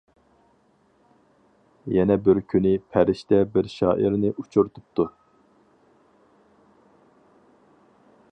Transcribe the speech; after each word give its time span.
يەنە 1.95 2.15
بىر 2.27 2.39
كۈنى 2.53 2.71
پەرىشتە 2.95 3.41
بىر 3.57 3.69
شائىرنى 3.73 4.33
ئۇچرىتىپتۇ. 4.35 5.07